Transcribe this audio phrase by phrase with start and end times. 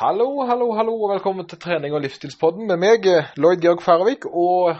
[0.00, 4.24] Hallo, hallo, hallo, og velkommen til trening- og livsstilspodden med meg, eh, Lloyd Georg Færvik,
[4.26, 4.76] og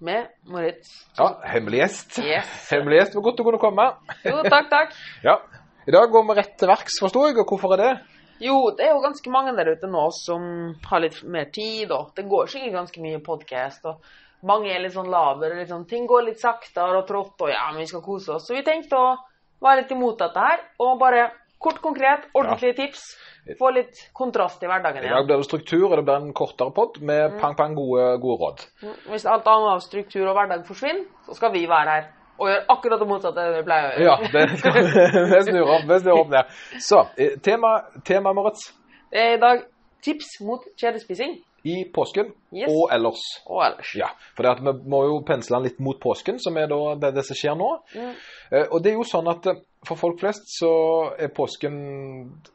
[0.00, 0.88] Med Moritz.
[1.18, 2.18] ja, hemmelig gjest.
[2.24, 2.70] Yes.
[2.70, 3.84] Hemmelig gjest, var godt du kunne komme.
[4.24, 4.94] Jo, takk, takk.
[5.28, 5.36] Ja,
[5.86, 8.00] i dag går vi rett til verks, forstår jeg, og hvorfor er det?
[8.40, 12.14] Jo, det er jo ganske mange der ute nå som har litt mer tid, og
[12.16, 14.00] det går sikkert ganske mye podkast, og
[14.48, 17.68] mange er litt sånn lavere, og sånn, ting går litt saktere og trått, og ja,
[17.70, 18.46] men vi skal kose oss.
[18.48, 19.18] Så vi tenkte å
[19.60, 21.28] være litt imot dette her, og bare
[21.60, 23.02] kort, konkret, ordentlige tips.
[23.58, 26.72] Få litt kontrast i hverdagen I dag blir det struktur, og det blir en kortere
[26.76, 27.40] podd med Mm.
[27.40, 28.64] pang, pang, gode, gode råd.
[29.10, 32.08] Hvis alt annet av struktur og hverdag forsvinner, så skal vi være her
[32.40, 34.04] og gjøre akkurat det motsatte vi pleier å gjøre.
[34.04, 36.54] Ja, det skal vi snur opp, vi snur opp ned.
[36.80, 38.72] Så, eh, tema, tema Moritz,
[39.12, 39.62] Det er i dag
[40.02, 41.34] tips mot kjedespising.
[41.68, 42.66] I påsken Yes.
[42.72, 43.20] og ellers.
[43.46, 43.92] Og ellers.
[43.94, 47.38] Ja, for vi må jo pensle den litt mot påsken, som er det, det som
[47.38, 47.68] skjer nå.
[47.94, 48.14] Mm.
[48.50, 50.70] Eh, og det er jo sånn at eh, for folk flest så
[51.14, 51.76] er påsken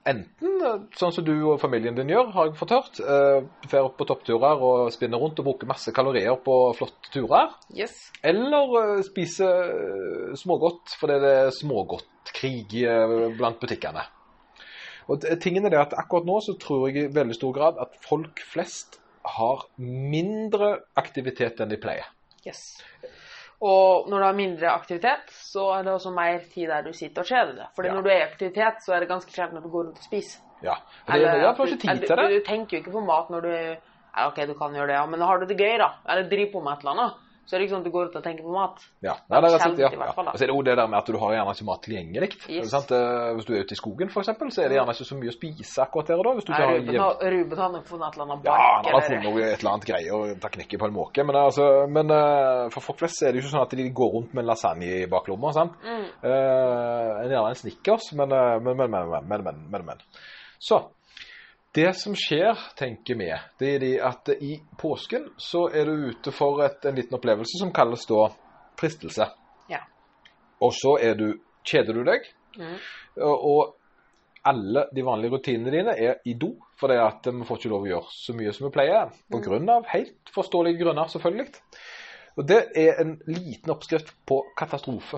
[0.05, 2.99] enten eh, sånn som du og familien din gjør, har jeg fått hørt.
[2.99, 7.55] Eh, drar på toppturer og spinner rundt og bruker masse kalorier på flotte turer.
[7.73, 7.95] Yes.
[8.21, 12.83] Eller eh, spiser eh, smågodt fordi det er smågodtkrig
[13.39, 14.03] blant butikkene.
[15.07, 17.93] Og tingen er det at akkurat nå så tror jeg i veldig stor grad at
[18.05, 18.99] folk flest
[19.37, 22.07] har mindre aktivitet enn de pleier.
[22.45, 22.81] Yes.
[23.65, 27.23] Og når du har mindre aktivitet, så er det også mer tid der du sitter
[27.23, 27.69] og kjeder deg.
[27.77, 27.93] Fordi Ja.
[27.95, 30.05] når du er i aktivitet, så er det ganske sjelden at du går rundt og
[30.05, 30.41] spiser.
[30.63, 32.29] Ja, og det, det er ikke tid eller, til det.
[32.29, 33.53] Du, du tenker jo ikke på mat når du
[34.15, 36.51] ja, OK, du kan gjøre det, ja, men har du det gøy, da, eller driver
[36.53, 38.23] på med et eller annet, så er det ikke sånn at du går ut og
[38.25, 38.79] tenker på mat.
[39.05, 39.89] Ja, Nei, det er rett ja.
[39.93, 40.13] ja.
[40.17, 42.29] Og så er det jo det der med at du har gjerne ikke mat tilgjengelig.
[42.49, 42.73] Yes.
[42.73, 45.29] Eh, hvis du er ute i skogen, f.eks., så er det gjerne ikke så mye
[45.29, 46.33] å spise akkurat der og da.
[46.39, 47.21] Hvis Nei, Ruben, har.
[47.35, 48.63] Ruben har nok funnet et eller annet bark.
[48.65, 51.27] Ja, han har funnet et eller annet greie og tar knekken på en måke.
[51.29, 54.13] Men, altså, men uh, for folk flest er det jo ikke sånn at de går
[54.17, 55.53] rundt med en lasagne i baklomma.
[55.53, 55.77] sant?
[55.85, 56.05] Mm.
[56.25, 58.33] Uh, en gjerne en snickers, men,
[58.65, 60.05] men, men, men, men, men, men.
[60.57, 60.81] Så
[61.75, 63.27] det som skjer, tenker vi,
[63.59, 67.59] det er de at i påsken så er du ute for et, en liten opplevelse
[67.59, 68.29] som kalles da
[68.79, 69.27] fristelse.
[69.71, 69.81] Ja.
[70.63, 71.27] Og så er du,
[71.67, 72.77] kjeder du deg, Mm.
[73.19, 73.73] og,
[74.47, 77.81] alle de vanlige rutinene dine er i do, for det at vi får ikke lov
[77.83, 81.47] å gjøre så mye som vi pleier, på grunn av helt forståelige grunner, selvfølgelig.
[82.37, 85.17] Og det er en liten oppskrift på katastrofe.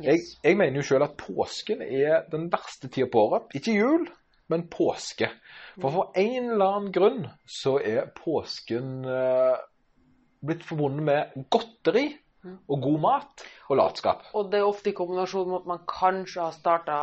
[0.00, 0.32] Jeg, Yes.
[0.42, 3.42] jeg mener jo selv at påsken er den verste tida på året.
[3.54, 4.08] Ikke jul,
[4.52, 5.30] men påske.
[5.80, 9.56] For for en eller annen grunn så er påsken eh,
[10.46, 12.06] blitt forbundet med godteri
[12.46, 14.28] og god mat og latskap.
[14.38, 16.98] Og det er ofte i kombinasjon med at man kanskje har starta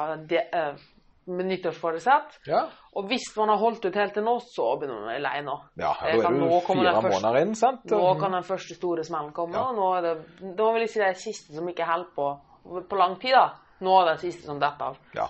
[1.25, 2.39] med nyttårsforsett.
[2.47, 5.23] Ja, Og hvis man har holdt ut helt til nå, så begynner man å være
[5.23, 5.57] lei nå.
[5.79, 7.85] ja da er du fire måneder inn, sant?
[7.91, 9.55] Nå kan den første store smellen komme.
[9.55, 9.69] Ja.
[9.71, 10.15] og Nå er det,
[10.59, 12.31] da vil jeg si det er siste som ikke holder på
[12.63, 13.33] på lang tid.
[13.35, 13.49] da.
[13.81, 14.97] Nå er det siste som detter av.
[15.15, 15.27] Ja.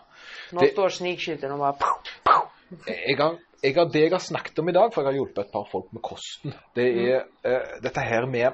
[0.53, 2.49] Nå Det- står snikskytteren og bare pow, pow.
[2.87, 5.45] Jeg har, jeg har, det jeg har snakket om i dag, for jeg har hjulpet
[5.45, 8.53] et par folk med kosten, det er eh, dette her med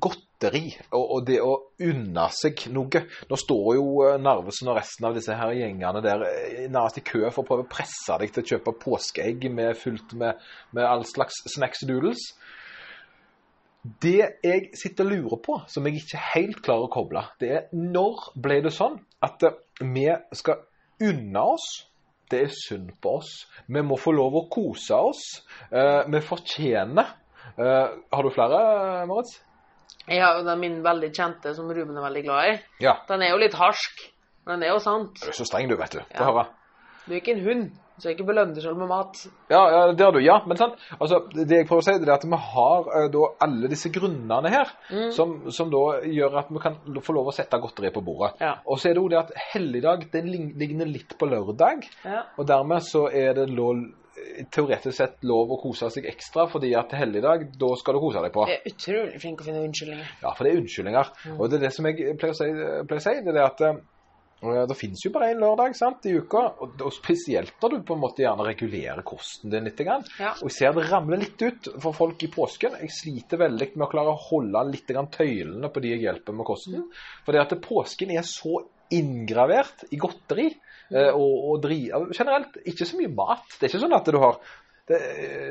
[0.00, 3.00] godteri og, og det å unne seg noe.
[3.30, 7.04] Nå står jo eh, Narvesen og resten av disse her gjengene der eh, nærmest i
[7.06, 10.38] kø for å prøve å presse deg til å kjøpe påskeegg med, fullt med,
[10.76, 12.22] med all slags snacks doodles.
[13.82, 17.68] Det jeg sitter og lurer på, som jeg ikke helt klarer å koble, det er
[17.72, 20.04] når ble det sånn at eh, vi
[20.36, 20.60] skal
[21.00, 21.68] unne oss
[22.30, 23.30] det er synd på oss.
[23.66, 25.22] Vi må få lov å kose oss.
[25.66, 27.08] Eh, vi fortjener
[27.58, 28.60] eh, Har du flere,
[29.10, 29.40] Moritz?
[30.06, 32.54] Jeg har jo den min veldig kjente, som Ruben er veldig glad i.
[32.86, 32.94] Ja.
[33.08, 34.04] Den er jo litt harsk,
[34.46, 35.18] men den er jo sant.
[35.18, 36.00] Du er så streng, du, vet du.
[36.06, 36.28] Få Ja.
[36.30, 36.46] høre.
[37.08, 37.66] Du er ikke en hund,
[38.00, 39.20] så ikke belønner deg selv med mat.
[39.52, 40.20] Ja, ja, det har du.
[40.24, 40.80] Ja, men sant.
[40.98, 43.92] Altså, det jeg prøver å si, det er at vi har uh, da alle disse
[43.94, 44.72] grunnene her,
[45.16, 48.34] som, som da gjør at vi kan få lov å sette godteri på bordet.
[48.42, 48.56] Ja.
[48.66, 52.24] Og så er det jo det at helligdag den ligner litt på lørdag, Ja.
[52.36, 53.84] og dermed så er det lov,
[54.52, 58.34] teoretisk sett lov å kose seg ekstra, fordi at helligdag, da skal du kose deg
[58.34, 58.46] på.
[58.50, 60.10] Jeg er utrolig flink å finne unnskyldninger.
[60.24, 61.12] Ja, for det er unnskyldninger.
[61.36, 62.50] Og det er det som jeg pleier å si,
[62.90, 63.80] pleier å si det er at eh,
[64.40, 67.96] det finnes jo bare én lørdag sant, i uka, og, og spesielt da du på
[67.96, 69.76] en måte gjerne regulerer kosten din litt.
[69.80, 70.04] Grann.
[70.20, 70.32] Ja.
[70.40, 72.78] Og jeg ser det ramler litt ut for folk i påsken.
[72.80, 76.36] Jeg sliter veldig med å klare å holde litt grann tøylene på de jeg hjelper
[76.36, 76.88] med kosten.
[77.26, 78.62] For det at påsken er så
[78.96, 80.96] inngravert i godteri mm.
[81.14, 81.82] og, og dri,
[82.16, 83.46] generelt ikke så mye mat.
[83.54, 84.40] Det er ikke sånn at du har
[84.90, 84.98] det,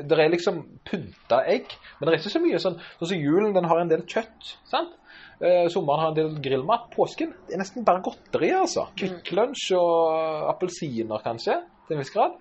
[0.04, 3.54] det er liksom pynta egg, men det er ikke så mye sånn Sånn som julen,
[3.56, 4.56] den har en del kjøtt.
[4.68, 4.98] sant?
[5.40, 6.90] Eh, sommeren har en del grillmat.
[6.92, 8.90] Påsken det er nesten bare godteri, altså.
[8.98, 11.56] Kvikk Lunsj og appelsiner, kanskje,
[11.86, 12.34] til en viss grad.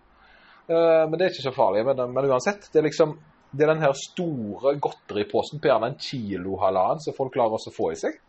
[0.67, 1.85] Eh, men det er ikke så farlig.
[1.87, 3.15] Men, men uansett, det er liksom
[3.49, 7.71] det er den her store godteriposen på gjerne en kilo halvannen som folk klarer også
[7.71, 8.19] å få i seg.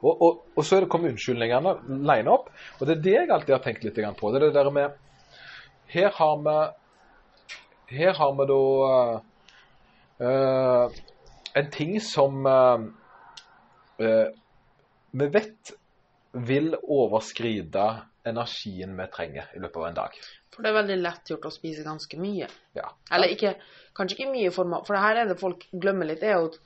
[0.00, 2.50] Og, og, og så er det kommet unnskyldningene line opp.
[2.78, 4.32] Og det er det jeg alltid har tenkt litt på.
[4.32, 4.98] Det er det der med
[5.90, 6.58] her har vi
[7.90, 8.60] Her har vi da
[10.22, 10.98] uh,
[11.58, 12.84] en ting som eh,
[14.00, 15.72] vi vet
[16.32, 17.86] vil overskride
[18.24, 20.18] energien vi trenger i løpet av en dag.
[20.54, 22.48] For det er veldig lett gjort å spise ganske mye.
[22.76, 22.90] Ja.
[23.14, 23.54] Eller ikke,
[23.96, 26.50] kanskje ikke mye for mat, for det her er det folk glemmer litt, er jo
[26.50, 26.58] at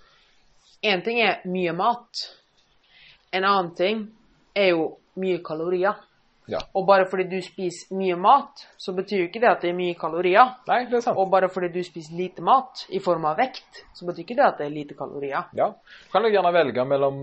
[0.95, 2.25] en ting er mye mat.
[3.33, 4.03] En annen ting
[4.57, 4.89] er jo
[5.21, 6.01] mye kalorier.
[6.51, 6.61] Ja.
[6.77, 9.79] Og bare fordi du spiser mye mat, så betyr jo ikke det at det er
[9.79, 10.55] mye kalorier.
[10.69, 11.19] Nei, det er sant.
[11.21, 14.47] Og bare fordi du spiser lite mat i form av vekt, så betyr ikke det
[14.47, 15.49] at det er lite kalorier.
[15.57, 15.71] Ja.
[15.73, 17.23] Du kan jo gjerne velge mellom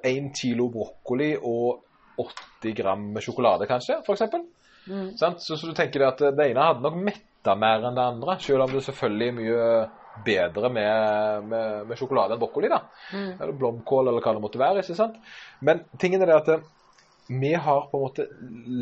[0.00, 4.20] 1 kilo brokkoli og 80 gram med sjokolade, kanskje, for.
[4.90, 5.16] Mm.
[5.16, 8.66] Så, så du tenker at det ene hadde nok metta mer enn det andre, selv
[8.66, 9.70] om det selvfølgelig er mye
[10.24, 12.82] bedre med, med, med sjokolade enn brokkoli, da.
[13.14, 13.30] Mm.
[13.38, 14.84] Eller blomkål, eller hva det måtte være.
[14.84, 15.16] ikke sant?
[15.64, 16.68] Men tingen er det at eh,
[17.30, 18.24] vi har på en måte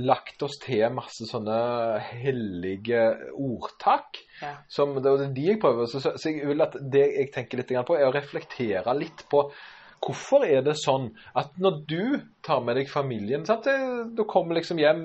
[0.09, 1.57] lagt oss til masse sånne
[2.01, 3.03] hellige
[3.37, 4.23] ordtak.
[4.41, 4.55] Ja.
[4.73, 7.75] Som, det er de jeg prøver, så, så jeg vil at det jeg tenker litt
[7.85, 9.51] på, er å reflektere litt på
[9.99, 12.03] Hvorfor er det sånn at når du
[12.47, 13.67] tar med deg familien sant?
[14.15, 15.01] Du kommer liksom hjem,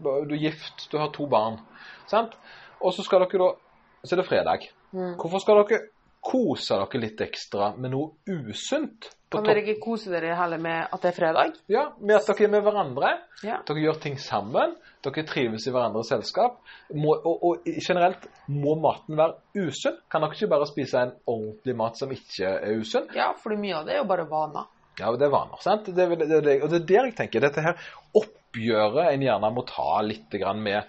[0.00, 1.58] du er gift, du har to barn.
[2.08, 2.32] Sant?
[2.80, 3.50] Og så skal dere da
[4.06, 4.64] Så er det fredag.
[4.96, 5.18] Mm.
[5.20, 5.82] Hvorfor skal dere
[6.28, 9.08] kose dere litt ekstra med noe usunt?
[9.28, 11.56] Kan dere ikke kose dere heller med at det er fredag?
[11.68, 13.10] Ja, med at dere er med hverandre.
[13.44, 13.58] Ja.
[13.68, 14.76] Dere gjør ting sammen.
[15.04, 16.62] Dere trives i hverandres selskap.
[16.96, 20.00] Må, og, og generelt, må maten være usunn?
[20.08, 23.08] Kan dere ikke bare spise en ordentlig mat som ikke er usunn?
[23.16, 24.68] Ja, for mye av det er jo bare vaner.
[24.98, 25.92] Ja, det er vaner, sant?
[25.94, 27.76] Det det det, og det er der jeg tenker, dette her
[28.18, 30.88] oppgjøret en gjerne må ta litt grann med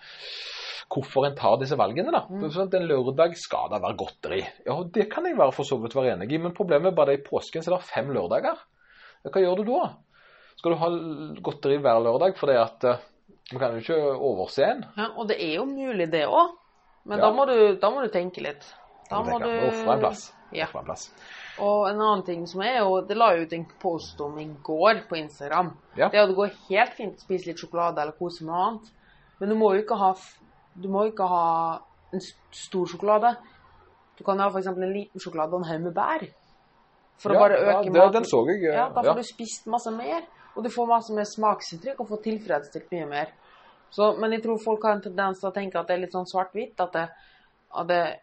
[0.90, 2.12] hvorfor en tar disse valgene.
[2.12, 2.24] da.
[2.30, 2.48] Mm.
[2.50, 4.42] Sånn at En lørdag skal det være godteri.
[4.66, 6.96] Ja, og Det kan jeg være for så vidt være enig i, men problemet er
[6.98, 8.58] bare det i påsken så er det fem lørdager.
[9.30, 9.90] Hva gjør du da?
[10.58, 10.90] Skal du ha
[11.46, 12.98] godteri hver lørdag fordi at man
[13.52, 14.84] Vi kan jo ikke overse en.
[14.98, 16.52] Ja, og det er jo mulig, det òg.
[17.06, 17.26] Men Ja.
[17.26, 18.62] da, må du, da må du tenke litt.
[19.10, 20.34] Da må tenker du må Ofre en plass.
[20.52, 20.66] Ja.
[20.66, 21.12] Ofre en plass.
[21.60, 24.46] Og en annen ting som er jo Det la jeg ut en post om i
[24.64, 25.72] går på Instagram.
[25.96, 26.10] Ja.
[26.10, 28.92] Det at det går helt fint å spise litt sjokolade eller kose med noe annet.
[29.40, 30.14] Men du må jo ikke ha
[30.80, 31.80] Du må ikke ha
[32.14, 32.22] en
[32.56, 33.36] stor sjokolade.
[34.18, 34.68] Du kan ha f.eks.
[34.68, 36.26] en liten sjokolade og en haug med bær.
[37.20, 39.14] For Ja, å bare ja, øke det- den så jeg, Ja, da får ja.
[39.14, 40.24] du spist masse mer.
[40.56, 43.28] Og du får masse mer smaksinntrykk og får tilfredsstilt mye mer.
[43.92, 46.14] Så, men jeg tror folk har en tendens til å tenke at det er litt
[46.14, 46.80] sånn svart-hvitt.
[46.80, 46.96] At
[47.76, 48.20] at det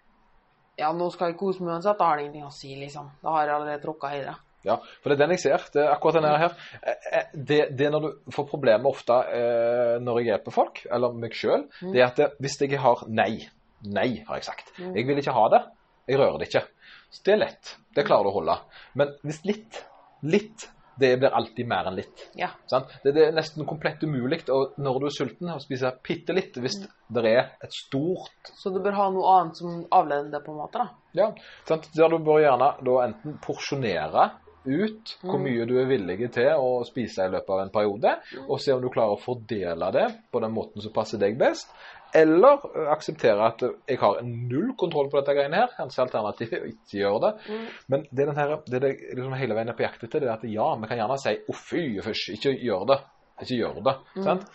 [0.79, 1.97] Ja, nå skal jeg kose meg uansett.
[1.99, 3.11] Da har det ingenting å si, liksom.
[3.23, 4.35] Da har jeg allerede tråkka i det.
[4.66, 5.66] Ja, for det er den jeg ser.
[5.72, 6.54] Det er akkurat denne her.
[6.82, 10.82] Eh, eh, Det, det er når du får problemer ofte eh, når jeg hjelper folk,
[10.90, 13.46] eller meg sjøl, det er at hvis jeg har nei
[13.86, 14.70] Nei, har jeg sagt.
[14.80, 15.58] Jeg vil ikke ha det.
[16.08, 16.62] Jeg rører det ikke.
[17.12, 17.74] Så det er lett.
[17.94, 18.54] Det klarer du å holde.
[18.98, 19.78] Men hvis litt,
[20.26, 20.64] litt,
[20.98, 22.24] det blir alltid mer enn litt.
[22.40, 22.48] Ja.
[22.72, 22.88] Sant?
[23.04, 26.56] Det, det er nesten komplett umulig og når du er sulten å spise bitte litt
[26.56, 26.80] hvis
[27.12, 30.62] det er et stort Så du bør ha noe annet som avleder det, på en
[30.64, 30.80] måte.
[30.82, 30.88] da.
[31.20, 31.28] ja,
[31.68, 31.90] sant?
[31.94, 34.30] Der du bør gjerne da enten porsjonere
[34.66, 38.14] ut hvor mye du er villig til å spise i løpet av en periode,
[38.46, 41.72] og se om du klarer å fordele det på den måten som passer deg best.
[42.16, 42.62] Eller
[42.94, 45.72] akseptere at jeg har null kontroll på dette greiene her.
[45.76, 47.58] Kanskje alternativet er å ikke gjøre det.
[47.92, 50.22] Men det, er den her, det er det liksom hele veien er på jakt etter,
[50.22, 53.06] det er at ja, vi kan gjerne si 'å, fy, fysj, ikke gjør det'.
[53.44, 53.96] Ikke gjør det.
[54.24, 54.46] Sant?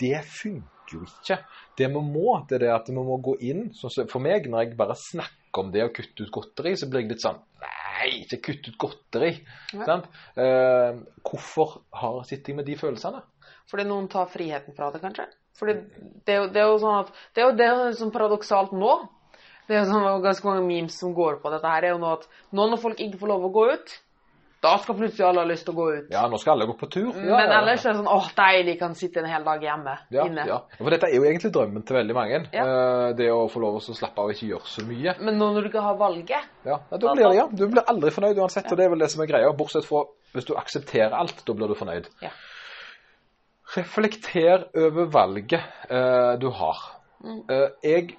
[0.00, 1.36] Det funker jo ikke.
[1.78, 4.76] Det vi må, det er det at vi må gå inn For meg, når jeg
[4.80, 8.38] bare snakker om det å kutte ut godteri, så blir jeg litt sånn Nei, ikke
[8.46, 9.30] kutt ut godteri.
[9.74, 9.84] Ja.
[9.84, 10.06] Sant?
[10.40, 13.20] Eh, hvorfor har, sitter jeg med de følelsene?
[13.68, 15.26] Fordi noen tar friheten fra det, kanskje.
[15.58, 15.74] Fordi
[16.24, 18.12] det er jo, det er jo sånn at Det er jo det er jo sånn
[18.14, 18.94] paradoksalt nå.
[19.68, 21.84] Det er jo sånn ganske mange memes som går på dette her.
[21.84, 22.24] er jo nå at
[22.56, 23.92] nå når folk ikke får lov å gå ut,
[24.60, 26.08] da skal plutselig alle ha lyst til å gå ut.
[26.12, 27.14] Ja, nå skal alle gå på tur.
[27.16, 29.94] Ja, Men ja, ellers er det sånn åh, deilig, kan sitte en hel dag hjemme.
[30.12, 30.44] ja, inne.
[30.50, 30.58] ja.
[30.76, 32.42] For dette er jo egentlig drømmen til veldig mange.
[32.52, 32.66] Ja.
[32.66, 35.14] Eh, det å få lov å slappe av og ikke gjøre så mye.
[35.24, 37.46] Men nå når du ikke har valget Ja, ja, da blir det, ja.
[37.48, 39.52] Du blir aldri fornøyd uansett, og det er vel det som er greia.
[39.56, 42.10] Bortsett fra hvis du aksepterer alt, da blir du fornøyd.
[42.22, 42.34] Ja.
[43.74, 46.84] Reflekter over valget uh, du har.
[47.24, 47.40] Mm.
[47.48, 48.16] Uh, jeg,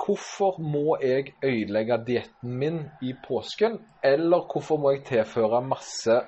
[0.00, 3.78] hvorfor må jeg ødelegge dietten min i påsken?
[4.02, 6.20] Eller hvorfor må jeg tilføre masse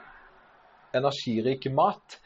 [0.97, 2.19] energirik mat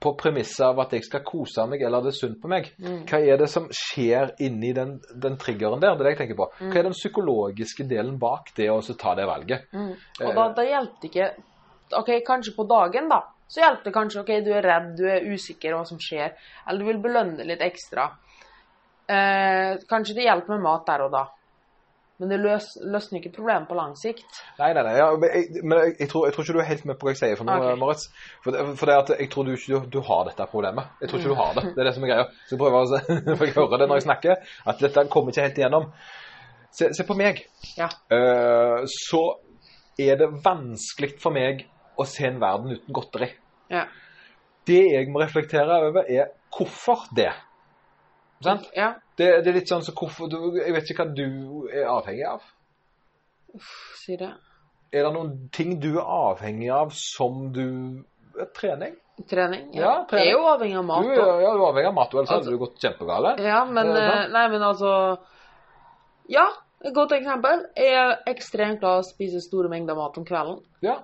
[0.00, 2.68] på premisset av at jeg skal kose meg, eller det er sunt på meg?
[2.82, 3.02] Mm.
[3.08, 5.96] Hva er det som skjer inni den, den triggeren der?
[5.96, 6.50] Det er det jeg tenker på.
[6.60, 6.70] Mm.
[6.70, 9.70] Hva er den psykologiske delen bak det å så ta det valget?
[9.72, 9.94] Mm.
[10.26, 11.30] Og da, da hjelper det ikke
[11.94, 13.20] Ok, kanskje på dagen, da.
[13.46, 16.32] Så hjelper det kanskje ok, du er redd, du er usikker hva som skjer,
[16.66, 18.08] eller du vil belønne litt ekstra.
[19.06, 21.26] Eh, kanskje det hjelper med mat der og da.
[22.16, 24.38] Men det løs, løsner ikke problemet på lang sikt.
[24.56, 24.94] Nei, nei, nei.
[24.96, 27.08] Ja, men jeg, men jeg, jeg, tror, jeg tror ikke du er helt med på
[27.08, 27.80] hva jeg sier for noe, okay.
[27.82, 28.06] Moritz.
[28.44, 30.94] For, for det at jeg tror du ikke du, du har dette problemet.
[31.02, 31.64] Jeg tror ikke du har det.
[31.74, 32.28] Det er det som er greia.
[32.46, 33.00] Så jeg prøver å
[33.36, 35.90] for jeg hører det når jeg snakker, at dette kommer ikke helt igjennom.
[36.78, 37.44] Se, se på meg.
[37.76, 37.90] Ja.
[38.16, 39.22] Eh, så
[40.00, 41.66] er det vanskelig for meg
[42.00, 43.28] å se en verden uten godteri.
[43.72, 43.84] Ja.
[44.66, 47.30] Det jeg må reflektere over, er hvorfor det.
[48.44, 48.66] Sant?
[48.76, 48.94] ja.
[49.16, 52.26] Det, det er litt sånn så hvorfor du, Jeg vet ikke hva du er avhengig
[52.28, 52.42] av.
[53.96, 54.32] Si det.
[54.92, 57.62] Er det noen ting du er avhengig av som du
[58.38, 58.94] eh, Trening?
[59.30, 59.70] Trening?
[59.72, 60.26] Ja, trening.
[60.26, 61.06] Jeg er jo avhengig av Du, mat.
[61.08, 63.32] er- ja, du er avhengig av mat, ellers Altså- hadde du gått kjempegale.
[63.40, 64.28] Ja, men Eh, eh.
[64.28, 65.18] Nei, men altså
[66.28, 66.46] Ja,
[66.84, 67.64] et godt eksempel.
[67.76, 70.60] Jeg er ekstremt glad i å spise store mengder mat om kvelden.
[70.82, 70.98] Ja.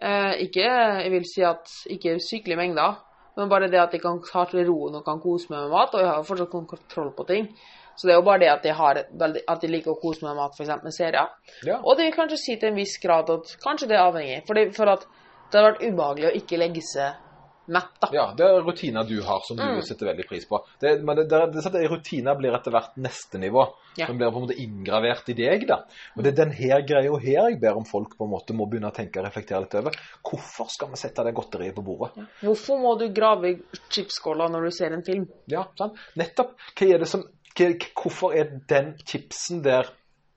[0.00, 0.64] Eh, ikke
[1.04, 2.96] Jeg vil si at ikke sykelige mengder,
[3.36, 5.94] men bare det at jeg kan ta til roen og kan kose meg med mat.
[5.94, 7.48] Og jeg har fortsatt kontroll på ting.
[7.96, 10.32] Så det er jo bare det at jeg, har at jeg liker å kose meg
[10.32, 10.72] med mat, f.eks.
[10.84, 11.32] med serier.
[11.68, 11.78] ja.
[11.80, 14.38] Og det vil kanskje si til en viss grad at kanskje det er avhengig.
[14.48, 15.04] For, det, for at
[15.52, 17.20] det har vært ubehagelig å ikke legge seg
[17.66, 18.08] mett, da.
[18.12, 19.82] Ja, det er rutiner du har som du Mm.
[19.86, 20.58] setter veldig pris på.
[20.80, 23.66] Det, men det, det, det, det, rutiner blir etter hvert neste nivå.
[23.96, 24.06] Ja.
[24.08, 25.66] Som blir på en måte inngravert i deg.
[25.68, 25.82] da.
[26.16, 28.66] Og det er den her greia her jeg ber om folk på en måte må
[28.66, 29.92] begynne å tenke og reflektere litt over.
[30.24, 32.26] Hvorfor skal vi sette det godteriet på bordet?
[32.40, 33.58] Hvorfor må du grave i
[33.90, 35.28] chipsskåla når du ser en film?
[35.46, 35.98] Ja, sant?
[36.16, 36.56] Nettopp.
[36.78, 37.22] Hva er det som,
[37.58, 37.68] hva,
[38.02, 39.90] hvorfor er den chipsen der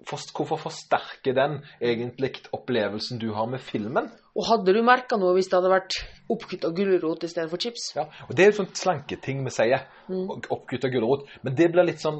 [0.05, 4.11] Hvorfor forsterker den egentlig opplevelsen du har med filmen?
[4.35, 5.95] Og hadde du merka noe hvis det hadde vært
[6.31, 7.93] oppkutta gulrot i stedet for chips?
[7.95, 9.85] Ja, og Det er jo sånn slanketing vi sier.
[10.11, 10.27] Mm.
[10.51, 11.29] Oppkutta gulrot.
[11.45, 12.19] Men det blir litt sånn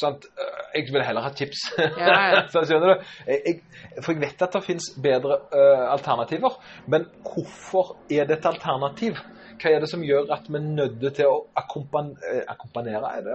[0.00, 0.26] sant?
[0.28, 1.64] øh, Jeg vil heller ha chips.
[1.78, 2.42] Ja, ja.
[2.52, 3.08] Så skjønner du?
[3.26, 3.56] Jeg,
[4.04, 6.60] for jeg vet at det finnes bedre uh, alternativer.
[6.92, 9.18] Men hvorfor er det et alternativ?
[9.60, 13.10] Hva er det som gjør at vi er nødt til å akkompan eh, akkompanere?
[13.18, 13.34] Er det.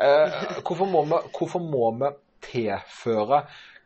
[0.00, 2.12] Eh, hvorfor, må vi, hvorfor må vi
[2.46, 3.42] tilføre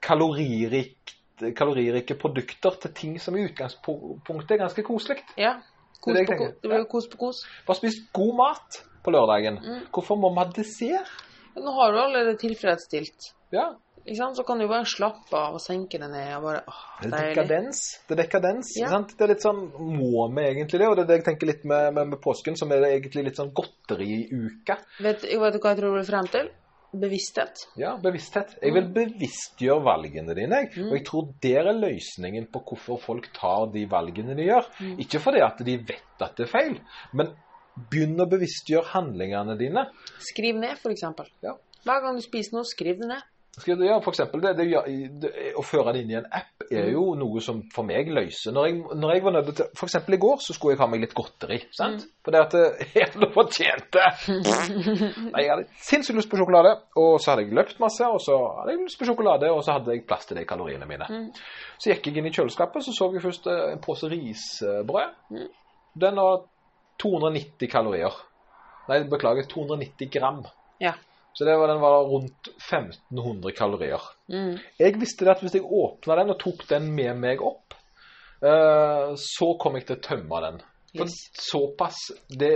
[0.06, 1.15] kaloririkt,
[1.56, 5.22] kaloririke produkter til ting som i utgangspunktet er ganske koselig?
[5.36, 5.56] Ja.
[6.00, 6.52] Kos på kos.
[6.62, 7.40] blir på kos.
[7.66, 9.58] Bare spist god mat på lørdagen.
[9.62, 9.80] Mm.
[9.94, 11.10] Hvorfor må vi ha dessert?
[11.56, 13.32] Nå har du allerede tilfredsstilt.
[13.54, 13.72] Ja?
[14.06, 17.32] Så kan du bare slappe av og senke deg ned og bare åh, det er
[17.34, 17.80] dekadens.
[18.06, 18.90] Det er dekadens, Ja.
[18.92, 19.16] sant?
[19.18, 20.86] Det er litt sånn, må vi egentlig det?
[20.86, 23.24] Og det er det jeg tenker litt med, med, med påsken, som er det egentlig
[23.24, 24.76] litt sånn godteriuke.
[25.02, 26.52] Vet, vet du hva jeg tror du vil frem til?
[26.92, 27.66] Bevissthet.
[27.76, 28.54] Ja, bevissthet.
[28.62, 30.62] Jeg vil bevisstgjøre valgene dine.
[30.70, 30.90] Mm.
[30.90, 34.70] Og jeg tror der er løsningen på hvorfor folk tar de valgene de gjør.
[34.80, 34.94] Mm.
[35.04, 36.78] Ikke fordi at de vet at det er feil,
[37.12, 37.34] men
[37.76, 39.88] begynn å bevisstgjøre handlingene dine.
[40.30, 41.28] Skriv ned, for eksempel.
[41.44, 41.56] Ja.
[41.86, 43.26] Hver gang du spiser noe, skriv det ned.
[43.56, 44.66] Skal du, ja, for eksempel, det, det,
[45.22, 48.52] det, å føre det inn i en app er jo noe som for meg løser.
[48.52, 50.88] Når jeg, når jeg var nødt til, For eksempel i går så skulle jeg ha
[50.92, 51.58] meg litt godteri.
[51.72, 52.04] sant?
[52.26, 54.10] For det at eh, jeg hadde fortjent det.
[55.32, 58.36] Nei, Jeg hadde sinnssykt lyst på sjokolade, og så hadde jeg løpt masse, og så
[58.58, 61.08] hadde jeg lyst på sjokolade, og så hadde jeg plass til de kaloriene mine.
[61.80, 65.42] Så gikk jeg inn i kjøleskapet, så så jeg først eh, en pose risbrød.
[65.96, 66.44] Den har
[67.00, 68.20] 290 kalorier.
[68.90, 70.44] Nei, beklager, 290 gram.
[70.82, 70.92] Ja.
[71.36, 74.00] Så det var, den var rundt 1500 kalorier.
[74.32, 74.54] Mm.
[74.80, 77.76] Jeg visste det at hvis jeg åpna den og tok den med meg opp,
[78.40, 80.62] uh, så kom jeg til å tømme den.
[80.96, 81.16] For Yes.
[81.50, 81.98] såpass
[82.30, 82.54] det,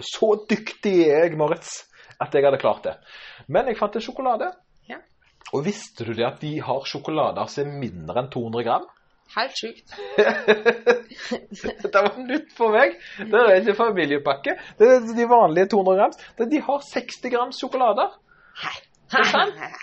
[0.00, 1.82] Så dyktig er jeg, Moritz,
[2.16, 2.94] at jeg hadde klart det.
[3.52, 4.48] Men jeg fant en sjokolade.
[4.88, 4.96] Ja.
[5.52, 8.86] Og visste du det at de har sjokolader som er mindre enn 200 gram?
[9.34, 9.94] Helt sjukt.
[11.82, 12.94] Dette var nytt for meg.
[13.18, 14.54] Det er ikke familiepakke.
[14.78, 16.20] Det er de vanlige 200 grams.
[16.52, 18.14] De har 60 grams sjokolader.
[18.66, 18.78] Er.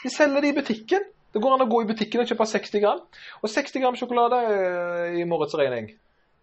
[0.03, 1.05] De selger det i butikken.
[1.33, 3.03] Det går an å gå i butikken og kjøpe 60 gram.
[3.41, 5.87] Og 60 gram sjokolade er i morgens regning.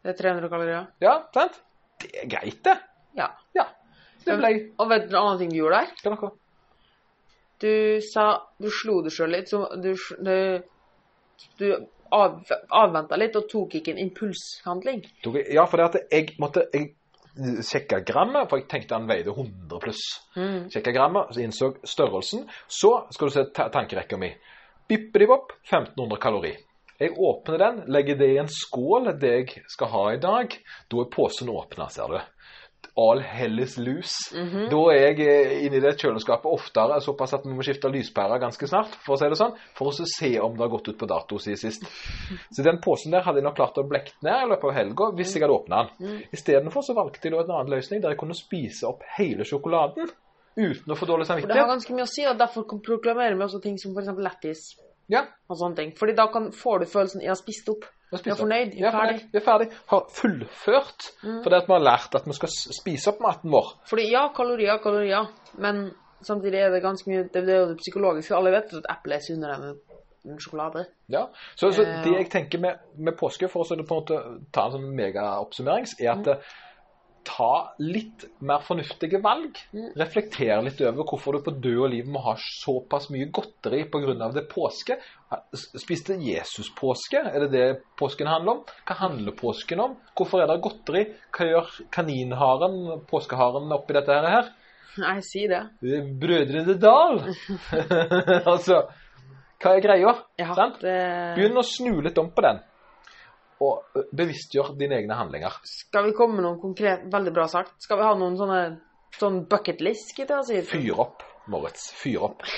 [0.03, 0.89] Det er 300 kalorier.
[1.03, 1.61] Ja, sant?
[2.01, 2.77] Det er greit, det.
[3.19, 3.29] Ja.
[3.55, 3.69] Ja.
[4.25, 5.93] Det ble Og vet du en annen ting du gjorde der?
[6.03, 6.33] Hva noe?
[7.61, 7.73] Du
[8.05, 8.25] sa
[8.61, 9.53] Du slo deg sjøl litt.
[9.53, 10.37] Så du, du,
[11.61, 11.67] du
[12.17, 15.05] av, avventa litt og tok ikke en impulshandling.
[15.51, 16.95] Ja, for det at jeg måtte jeg
[17.65, 20.03] sjekka grammet, for jeg tenkte han veide 100 pluss.
[20.37, 20.71] Mm.
[20.73, 22.49] Sjekka grammet, så innså størrelsen.
[22.67, 24.33] Så skal du se ta tankerekka mi.
[24.91, 26.57] Bippedivopp 1500 kalori.
[27.01, 30.57] Jeg åpner den, legger det i en skål, det jeg skal ha i dag.
[30.91, 32.19] Da er posen åpna, ser du.
[33.01, 34.35] All hell is loose.
[34.69, 38.69] Da er jeg eh, inni det kjøleskapet oftere, såpass at vi må skifte lyspærer ganske
[38.69, 41.09] snart, for å si det sånn, for å se om det har gått ut på
[41.09, 41.87] dato siden sist.
[42.55, 45.11] Så den posen der hadde jeg nok klart å blekt ned i løpet av helga
[45.17, 46.19] hvis jeg hadde åpna den.
[46.37, 50.11] Istedenfor så valgte jeg da en annen løsning der jeg kunne spise opp hele sjokoladen
[50.59, 53.47] uten å få dårlig For det har ganske mye å si, og derfor proklamerer vi
[53.47, 54.13] også ting som f.eks.
[54.19, 54.65] lættis
[55.11, 55.95] Ja, og sånne ting.
[55.99, 57.89] Fordi da kan, får du følelsen 'jeg har spist opp'.
[58.11, 59.27] Vi er fornøyd, Vi er er ferdig.
[59.33, 59.69] Vi er ferdig.
[59.93, 61.11] Har fullført.
[61.23, 61.43] Mm.
[61.45, 63.75] Fordi at vi har lært at vi skal spise opp maten vår.
[63.91, 65.31] Fordi ja, kalorier, kalorier,
[65.63, 65.91] men
[66.23, 68.35] samtidig er det ganske mye Det, det er jo det psykologiske.
[68.37, 69.79] Alle vet at eple er sunnere enn
[70.29, 70.85] en sjokolade.
[71.09, 74.19] Ja, så, så Eh, det jeg tenker med, med påske, for å på en måte
[74.53, 76.51] ta en sånn megaoppsummering, er at eh,
[77.27, 79.59] ta litt mer fornuftige valg.
[79.99, 84.15] Reflekter litt over hvorfor du på død og liv må ha såpass mye godteri pga.
[84.35, 84.97] det er påske.
[85.55, 87.21] Spiste Jesus påske?
[87.21, 87.67] Er det det
[87.99, 88.65] påsken handler om?
[88.89, 89.99] Hva handler påsken om?
[90.17, 91.05] Hvorfor er det godteri?
[91.37, 94.51] Hva gjør kaninharen, påskeharen, oppi dette her?
[95.01, 95.61] Nei, si det.
[95.81, 97.21] Det Brødrene Dal!
[98.53, 98.83] altså,
[99.61, 100.17] hva er greia?
[100.41, 100.97] Ja, det
[101.37, 102.63] Begynn å snu litt om på den.
[103.61, 105.59] Og bevisstgjør dine egne handlinger.
[105.69, 107.75] Skal vi komme med noen konkret Veldig bra sagt.
[107.85, 108.61] Skal vi ha noen sånne
[109.19, 110.61] sånn bucket list, skal jeg si?
[110.71, 111.91] Fyr opp, Moritz.
[111.99, 112.45] Fyr opp.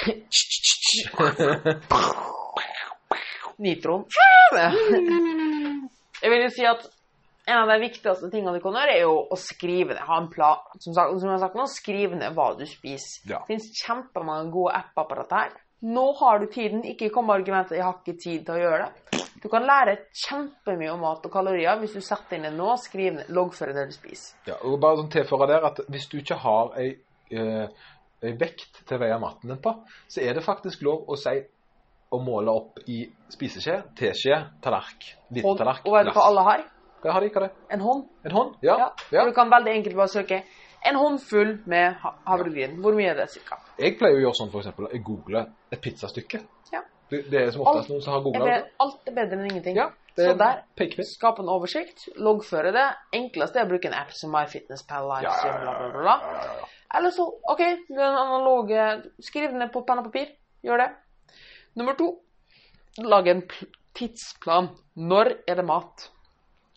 [3.63, 4.05] Nitron.
[6.23, 6.87] Jeg vil jo si at
[7.51, 10.05] en av de viktigste tingene du kan gjøre, er jo å skrive ned.
[10.07, 10.63] Ha en plan.
[10.79, 13.25] Som, sagt, som jeg har sagt nå, skriv ned hva du spiser.
[13.27, 13.41] Ja.
[13.43, 15.57] Det finnes kjempemange gode apper på dette her.
[15.83, 16.85] Nå har du tiden.
[16.87, 19.23] Ikke kom med argumentet 'jeg har ikke tid til å gjøre det'.
[19.43, 23.15] Du kan lære kjempemye om mat og kalorier hvis du setter inn det nå, skriv
[23.15, 24.37] ned, loggfør det du spiser.
[24.47, 26.93] Ja, og bare sånn tilføre der at hvis du ikke har ei,
[27.31, 27.67] eh,
[28.23, 29.75] ei vekt til å veie maten din på,
[30.09, 31.43] så er det faktisk lov å si
[32.13, 36.65] å måle opp i spiseskje, teskje, tallerk, liten tallerk, og vet du hva alle har?
[37.03, 37.31] Hva har de?
[37.35, 37.51] Hva det?
[37.75, 38.05] En hånd.
[38.25, 38.55] En hånd?
[38.63, 38.79] Ja.
[38.79, 38.91] Ja.
[39.11, 39.25] ja.
[39.27, 40.45] Du kan veldig enkelt bare søke
[40.87, 42.79] en håndfull med havregryn.
[42.83, 43.59] Hvor mye er det cirka?
[43.83, 46.43] Jeg pleier å gjøre sånn for eksempel, jeg googler et pizzastykke.
[46.73, 46.85] Ja.
[47.11, 49.77] Det, det er som oftest noen som har googlet det, alt er bedre enn ingenting.
[49.77, 52.87] Ja, det Så er der, skap en oversikt, loggføre det.
[53.19, 56.71] Enkleste er å bruke en app som MyFitnessPal, Livestream, ja, bla, bla, bla.
[56.95, 58.87] Eller så, OK, den analoge
[59.25, 60.33] Skriv det ned på penn og papir.
[60.63, 60.89] Gjør det.
[61.81, 62.09] Nummer to,
[63.03, 63.45] lag en
[63.97, 64.71] tidsplan.
[64.95, 66.09] Når er det mat?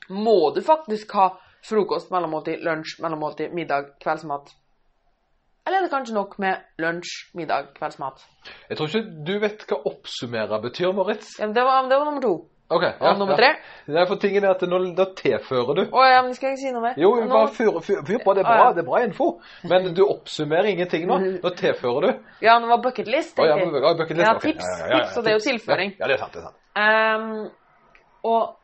[0.10, 1.34] Må du faktisk ha
[1.66, 4.54] frokost, mellommåltid, lunsj, mellommåltid, middag, kveldsmat?
[5.66, 8.22] Eller er det kanskje nok med lunsj, middag, kveldsmat?
[8.70, 11.40] Jeg tror ikke du vet hva oppsummere betyr, Moritz.
[11.40, 12.34] Ja, men det, var, det var nummer to.
[12.70, 13.52] Ok, Og nummer tre?
[13.86, 15.82] Det er for tingen er at nå, da tilfører du.
[15.94, 16.96] Å ja, men skal jeg si noe mer?
[16.98, 18.72] Jo, Nå- bare fyr, fyr, fyr på, det er Ah, bra, ja.
[18.74, 19.28] det er bra info.
[19.70, 21.18] Men du oppsummerer ingenting nå.
[21.44, 22.24] Nå tilfører du.
[22.46, 23.38] Ja, det var bucket list.
[23.38, 24.54] Å, ja, ja, bucket list, Ja, okay.
[24.54, 25.94] tips, Ja, ja, ja, ja, tips, og det er jo tilføring.
[26.00, 26.58] Ja, ja, det er sant, det er sant.
[26.76, 27.52] Um,
[28.24, 28.56] og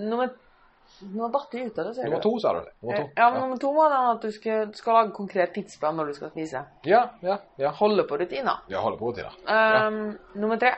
[0.00, 0.32] nummer
[1.02, 2.68] Nå datt jeg ut av det, ser Nummer to, sa du.
[2.82, 3.08] Nummer to.
[3.16, 6.14] Ja, men nummer to var den at du skal, skal lage konkret tidsplan når du
[6.18, 6.64] skal spise.
[6.88, 7.72] Ja, ja, ja.
[7.80, 8.62] Holde på rutiner.
[8.70, 9.36] Ja, holde på rutiner.
[9.46, 9.90] ja.
[10.34, 10.74] Nummer tre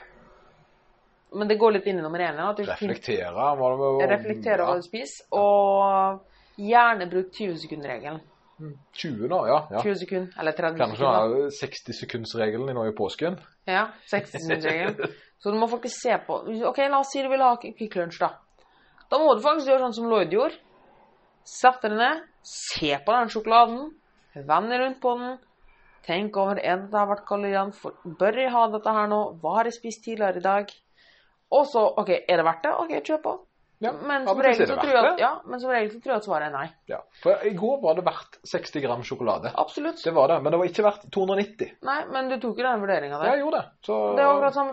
[1.34, 2.36] Men det går litt inn i nummer én.
[2.38, 2.54] Reflektere.
[2.54, 3.98] Du finner- Reflektere.
[3.98, 4.74] det reflekterer ja.
[4.74, 5.26] du spiser.
[5.34, 6.20] Og
[6.56, 8.20] gjerne bruk 20-sekundregelen.
[8.94, 9.56] 20 nå, ja.
[9.70, 9.82] ja.
[9.82, 11.34] 20 sekunder, eller 30 Kanskje sekunder.
[11.34, 13.38] Kanskje 60-sekundsregelen nå i påsken.
[13.66, 15.10] Ja, 60-sekundregelen.
[15.42, 16.38] Så du må faktisk se på
[16.70, 18.30] Ok, la oss si du vil ha Kvikk Lunsj, da.
[19.14, 20.56] Da må du faktisk gjøre sånn som Lloyd gjorde.
[21.46, 23.84] Sette deg ned, se på den sjokoladen,
[24.48, 25.36] vende rundt på den.
[26.04, 27.92] Tenk over er dette har vært kaloriene.
[28.18, 29.20] Bør jeg ha dette her nå?
[29.38, 30.74] Hva har jeg spist tidligere i dag?
[31.54, 32.72] Og så OK, er det verdt det?
[32.82, 33.36] OK, kjøp på.
[33.84, 36.20] Ja, Men som, regel så tror jeg at, ja, men som regel så tror jeg
[36.22, 36.66] at svaret er nei.
[36.88, 36.98] Ja.
[37.22, 39.50] For i går var det verdt 60 gram sjokolade.
[39.60, 40.00] Absolutt.
[40.02, 41.74] Det var det, men det var ikke verdt 290.
[41.86, 43.32] Nei, men du tok jo den vurderinga Ja, der.
[43.34, 43.72] jeg gjorde det.
[43.86, 44.28] Så Det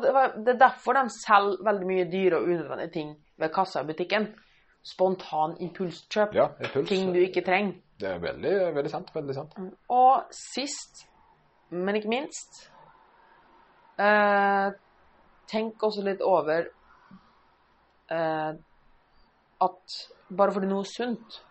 [0.06, 3.88] det det er derfor de selger veldig mye dyre og unødvendige ting ved kassa i
[3.90, 4.28] butikken.
[4.84, 6.34] Spontan impulskjøp.
[6.34, 6.90] ja, impuls.
[6.90, 7.76] Ting du ikke trenger.
[8.02, 9.12] Det er veldig, veldig sant.
[9.16, 9.58] Veldig sant.
[9.94, 11.04] Og sist,
[11.70, 12.64] men ikke minst
[14.02, 14.72] eh,
[15.52, 16.66] Tenk også litt over
[18.12, 18.52] eh,
[19.62, 19.96] at
[20.38, 21.42] bare fordi noe er sunt,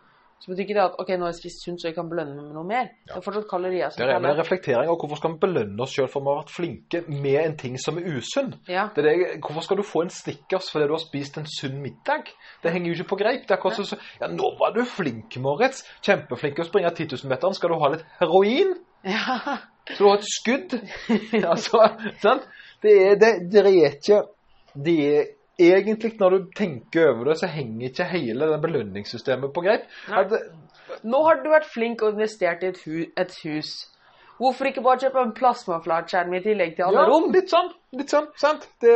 [0.40, 2.32] så betyr ikke det at ok, nå har jeg spist sunt, så jeg kan belønne
[2.32, 2.86] meg med noe mer.
[3.04, 5.92] Det er fortsatt kalorier som Det er en reflektering av hvorfor skal vi belønne oss
[5.92, 8.54] sjøl for vi har vært flinke med en ting som er usunn.
[8.70, 8.86] Ja.
[8.94, 11.76] Det er det, hvorfor skal du få en Snickers fordi du har spist en sunn
[11.84, 12.32] middag?
[12.64, 13.44] Det henger jo ikke på greip.
[13.44, 15.84] Det er akkurat sånn Ja, nå var du flink, Moritz.
[16.00, 17.58] Kjempeflink til å springe 10 000-meteren.
[17.60, 18.72] Skal du ha litt heroin?
[19.04, 19.58] ja.
[19.90, 20.74] Skal du ha et skudd?
[21.52, 21.84] altså,
[22.22, 22.48] sant?
[22.80, 24.22] Det er, det, det er ikke
[24.72, 29.64] Det er egentlig, når du tenker over det, så henger ikke hele det belønningssystemet på
[29.64, 29.86] greip.
[30.08, 30.42] Det,
[31.06, 33.74] Nå har du vært flink og investert i et, hu et hus.
[34.40, 37.26] Hvorfor ikke bare kjøpe en plasmaflatskjerm i tillegg til alle ja, rom?
[37.34, 37.68] litt sånn.
[37.98, 38.64] Litt sånn, sant?
[38.80, 38.94] Det,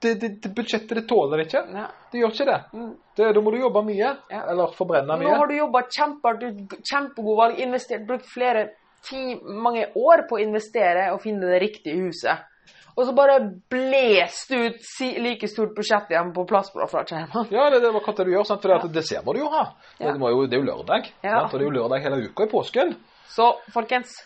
[0.00, 1.60] det, det, budsjettet det tåler ikke.
[1.76, 1.84] Ja.
[2.08, 2.58] Det gjør ikke det.
[2.72, 2.94] Mm.
[3.20, 4.14] det da må du jobbe mye.
[4.32, 4.42] Ja.
[4.54, 8.64] Eller forbrenne Nå har du jobba kjempehardt, kjempegod valg, investert, brukt flere
[9.04, 12.48] ti, mange år på å investere og finne det riktige huset.
[12.98, 13.36] Og så bare
[13.70, 17.46] blest ut si, like stort budsjett igjen på plasmaflatskjermen.
[17.54, 18.64] Ja, det, det var hva du gjør, sant?
[18.64, 18.90] for det, ja.
[18.96, 19.60] det ser man jo ha.
[20.00, 20.08] Ja.
[20.08, 21.36] Det, må jo, det er jo lørdag, Ja.
[21.44, 21.52] sant?
[21.52, 22.96] og det er jo lørdag hele uka i påsken.
[23.30, 24.16] Så folkens,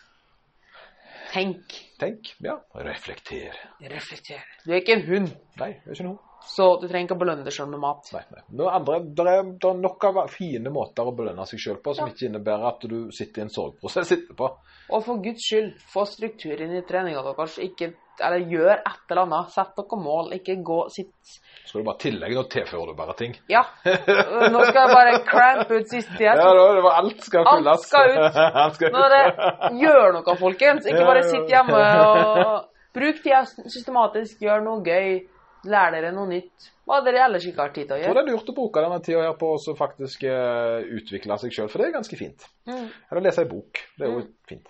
[1.32, 1.76] Tenk.
[2.02, 2.32] Tenk.
[2.42, 2.56] Ja.
[2.82, 3.54] Reflekter.
[3.92, 4.42] Reflekter.
[4.66, 6.18] Du er ikke en hund, Nei, det er ikke noe.
[6.42, 8.10] så du trenger ikke å belønne deg sjøl med mat.
[8.16, 8.42] Nei, nei.
[8.58, 11.94] Noe andre, det er, det er nok av fine måter å belønne seg sjøl på,
[11.94, 12.12] som Ja.
[12.16, 14.50] ikke innebærer at du sitter i en sorgprosess etterpå.
[14.92, 17.54] Og for guds skyld, få struktur inn i treninga deres.
[17.62, 19.52] Ikke, eller gjør et eller annet.
[19.54, 20.32] Sett dere mål.
[20.36, 23.32] Ikke gå sitt Så skal du bare tillegge, nå tilfører du bare ting.
[23.48, 23.62] Ja.
[23.86, 26.50] Nå skal jeg bare crampe ut siste Ja, tida.
[26.58, 28.36] da, det var alt skal Alt skal ut.
[28.64, 30.90] alt skal Nå er det gjør noe, folkens.
[30.90, 34.40] Ikke bare sitt hjemme og Bruk tida systematisk.
[34.44, 35.22] Gjør noe gøy.
[35.64, 36.66] Lær dere noe nytt.
[36.88, 38.24] Hva dere ellers ikke har tid til å Jeg tror gjøre.
[38.26, 41.68] det er lurt å bruke denne tida her på å faktisk eh, utvikle seg sjøl,
[41.70, 42.48] for det er ganske fint.
[42.66, 42.88] Mm.
[43.10, 43.78] Eller lese ei bok.
[43.96, 44.68] Det er jo fint.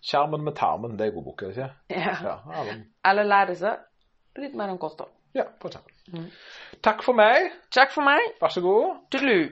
[0.00, 1.72] 'Skjermen med tarmen', det er god bok, er det ikke?
[1.92, 2.14] Ja.
[2.24, 2.74] Ja, ja,
[3.10, 5.10] Eller lære seg litt mer om kosthold.
[5.36, 5.92] ja for eksempel.
[6.10, 6.30] Mm.
[6.82, 7.52] Takk for meg.
[7.70, 8.20] Takk for meg.
[8.40, 8.96] Vær så god.
[9.12, 9.50] Tudelu.